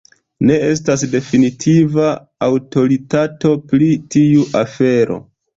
[0.49, 2.07] Ne estas definitiva
[2.47, 5.21] aŭtoritato pri tiu afero.